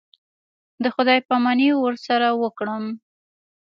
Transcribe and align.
د 0.83 0.85
خداى 0.95 1.19
پاماني 1.27 1.69
ورسره 1.75 2.27
وكړم. 2.41 2.83